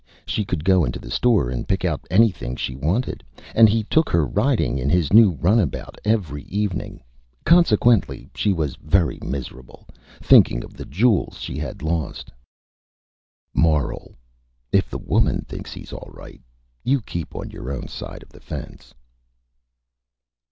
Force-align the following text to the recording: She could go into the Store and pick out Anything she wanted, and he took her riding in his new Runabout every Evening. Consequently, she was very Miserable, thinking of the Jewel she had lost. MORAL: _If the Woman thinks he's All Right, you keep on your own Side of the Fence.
She 0.25 0.43
could 0.45 0.63
go 0.65 0.83
into 0.83 0.97
the 0.97 1.11
Store 1.11 1.51
and 1.51 1.67
pick 1.67 1.85
out 1.85 2.07
Anything 2.09 2.55
she 2.55 2.73
wanted, 2.75 3.23
and 3.53 3.69
he 3.69 3.83
took 3.83 4.09
her 4.09 4.25
riding 4.25 4.79
in 4.79 4.89
his 4.89 5.13
new 5.13 5.33
Runabout 5.33 5.95
every 6.03 6.41
Evening. 6.45 7.03
Consequently, 7.45 8.27
she 8.33 8.51
was 8.51 8.75
very 8.77 9.19
Miserable, 9.21 9.85
thinking 10.19 10.63
of 10.63 10.73
the 10.73 10.85
Jewel 10.85 11.31
she 11.37 11.59
had 11.59 11.83
lost. 11.83 12.31
MORAL: 13.53 14.15
_If 14.73 14.89
the 14.89 14.97
Woman 14.97 15.45
thinks 15.47 15.71
he's 15.71 15.93
All 15.93 16.09
Right, 16.11 16.41
you 16.83 16.99
keep 17.01 17.35
on 17.35 17.51
your 17.51 17.71
own 17.71 17.87
Side 17.87 18.23
of 18.23 18.29
the 18.29 18.39
Fence. 18.41 18.95